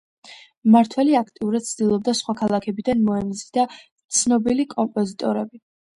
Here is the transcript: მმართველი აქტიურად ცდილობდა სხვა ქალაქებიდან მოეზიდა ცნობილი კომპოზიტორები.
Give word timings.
მმართველი 0.67 1.11
აქტიურად 1.19 1.67
ცდილობდა 1.67 2.15
სხვა 2.21 2.35
ქალაქებიდან 2.41 3.03
მოეზიდა 3.11 3.67
ცნობილი 4.21 4.67
კომპოზიტორები. 4.73 5.63